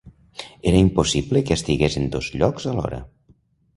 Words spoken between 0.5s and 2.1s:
Era impossible que estigués en